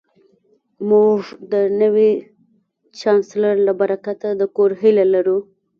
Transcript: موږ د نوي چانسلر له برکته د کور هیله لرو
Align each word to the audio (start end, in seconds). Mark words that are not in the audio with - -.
موږ 0.89 1.19
د 1.51 1.53
نوي 1.81 2.11
چانسلر 2.99 3.55
له 3.67 3.73
برکته 3.79 4.27
د 4.39 4.43
کور 4.55 4.71
هیله 4.81 5.05
لرو 5.13 5.37